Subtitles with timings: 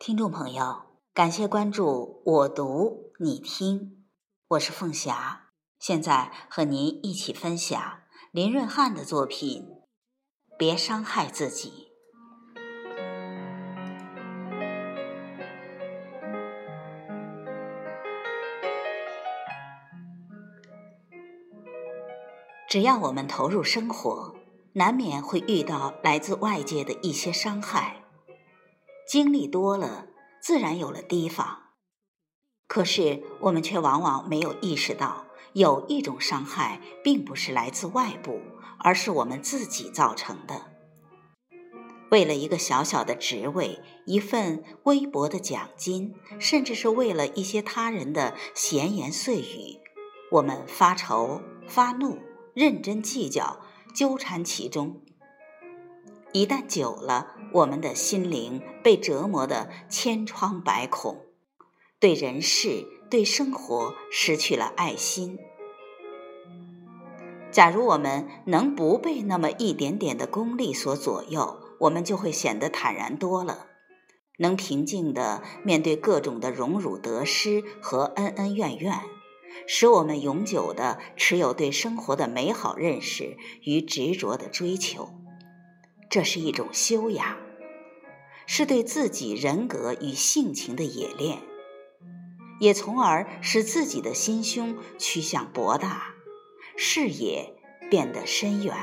[0.00, 4.04] 听众朋友，感谢关注我读你听，
[4.50, 5.48] 我是凤霞，
[5.80, 7.98] 现在和您一起分享
[8.30, 9.64] 林润汉的作品
[10.56, 11.88] 《别伤害自己》。
[22.68, 24.36] 只要我们投入生活，
[24.74, 28.04] 难免会遇到来自外界的一些伤害。
[29.08, 31.70] 经历多了，自然有了提防。
[32.66, 35.24] 可是我们却往往没有意识到，
[35.54, 38.38] 有一种伤害并不是来自外部，
[38.78, 40.66] 而是我们自己造成的。
[42.10, 49.80] 为了一个小小的职位、一份微薄的奖金，甚至是为了一些他人的闲言碎语，
[50.32, 52.18] 我们发愁、发怒、
[52.52, 53.60] 认真计较、
[53.94, 55.00] 纠缠其中。
[56.32, 61.22] 一旦久了，我们的心灵被折磨得千疮百孔，
[61.98, 65.38] 对人世、对生活失去了爱心。
[67.50, 73.66] 假如我们能不被那么一点点的功利所左右，我们就会显得坦然多了，
[74.36, 79.00] 能平静地面对各种的荣辱得失和恩恩怨怨，
[79.66, 85.08] 使我们永久地持有对生活的美好认识与执着的追求。
[86.10, 87.36] 这是一种修养，
[88.46, 91.40] 是对自己人格与性情的冶炼，
[92.60, 96.14] 也从而使自己的心胸趋向博大，
[96.78, 97.54] 视野
[97.90, 98.74] 变得深远。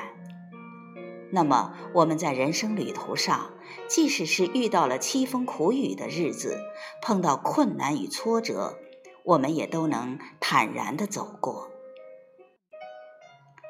[1.32, 3.54] 那么，我们在人生旅途上，
[3.88, 6.60] 即使是遇到了凄风苦雨的日子，
[7.02, 8.78] 碰到困难与挫折，
[9.24, 11.72] 我们也都能坦然地走过。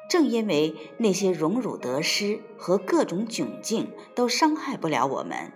[0.08, 5.52] 正因为那些荣辱得失和各种窘境都伤害不了我们，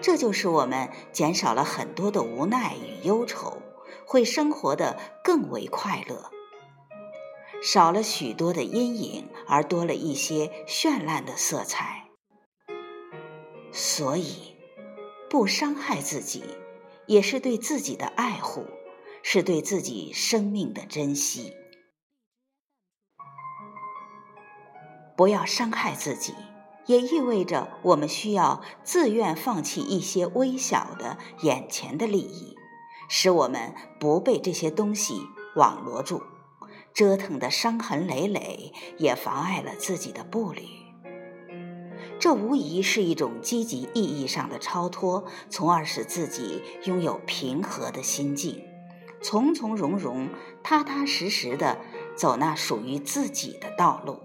[0.00, 3.60] 这就使我们减少了很多的无奈与忧愁，
[4.06, 6.30] 会生活的更为快乐，
[7.62, 12.08] 少了许多的阴影，而多了一些绚烂的色彩。
[13.70, 14.56] 所以，
[15.28, 16.44] 不伤害自己，
[17.06, 18.64] 也是对自己的爱护，
[19.22, 21.52] 是对自己生命的珍惜。
[25.16, 26.34] 不要伤害自己，
[26.86, 32.56] 也意味着我们需要自愿放弃一些微小的眼前的利益，
[33.08, 35.22] 使我们不被这些东西
[35.54, 36.22] 网罗住，
[36.92, 40.62] 折腾的伤痕累累，也妨碍了自己的步履。
[42.18, 48.62] 这无疑是一种积极意义上的超脱，从而使自己拥有平和的心境，
[49.20, 50.28] 从从容容、
[50.62, 51.78] 踏踏实实的
[52.16, 54.20] 走那属于自己的道路。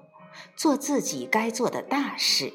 [0.55, 2.53] 做自己该做的大事，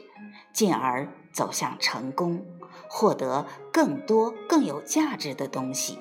[0.52, 2.44] 进而走向成功，
[2.88, 5.98] 获得更多更有价值的东西。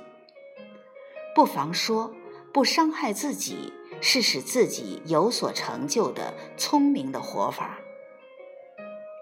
[1.35, 2.13] 不妨说，
[2.53, 7.79] 不伤害自己是使自己有所成就的聪明的活法。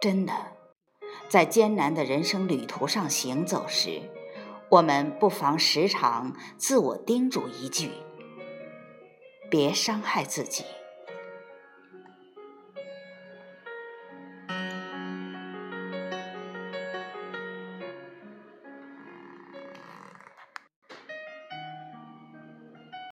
[0.01, 0.33] 真的，
[1.29, 4.01] 在艰难的人生旅途上行走时，
[4.69, 7.91] 我们不妨时常自我叮嘱一句：
[9.49, 10.66] 别伤害自己。